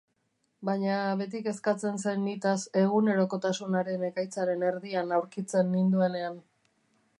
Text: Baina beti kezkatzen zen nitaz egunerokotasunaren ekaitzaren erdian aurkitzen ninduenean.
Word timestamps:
Baina 0.69 0.93
beti 1.19 1.41
kezkatzen 1.47 1.99
zen 2.05 2.23
nitaz 2.29 2.55
egunerokotasunaren 2.81 4.07
ekaitzaren 4.09 4.67
erdian 4.73 5.17
aurkitzen 5.19 5.73
ninduenean. 5.77 6.45